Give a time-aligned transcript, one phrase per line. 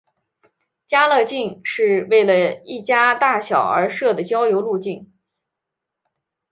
[0.87, 5.13] 家乐径是为了一家大小而设的郊游路径。